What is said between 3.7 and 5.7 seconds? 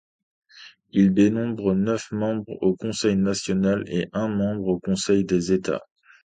et un membre au Conseil des